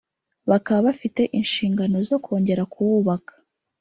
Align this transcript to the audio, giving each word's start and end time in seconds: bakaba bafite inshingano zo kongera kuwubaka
bakaba 0.49 0.79
bafite 0.87 1.21
inshingano 1.39 1.97
zo 2.09 2.17
kongera 2.25 2.63
kuwubaka 2.73 3.33